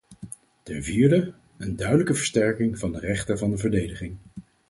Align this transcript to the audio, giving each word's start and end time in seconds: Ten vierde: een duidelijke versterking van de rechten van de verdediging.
Ten 0.63 0.83
vierde: 0.83 1.33
een 1.57 1.75
duidelijke 1.75 2.13
versterking 2.13 2.79
van 2.79 2.91
de 2.91 2.99
rechten 2.99 3.37
van 3.37 3.49
de 3.51 3.57
verdediging. 3.57 4.17